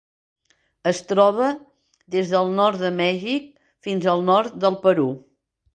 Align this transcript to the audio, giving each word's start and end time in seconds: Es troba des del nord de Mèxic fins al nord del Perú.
Es 0.91 1.01
troba 1.11 1.51
des 2.17 2.33
del 2.33 2.49
nord 2.61 2.83
de 2.87 2.93
Mèxic 3.03 3.47
fins 3.89 4.13
al 4.17 4.29
nord 4.33 4.63
del 4.67 4.85
Perú. 4.89 5.09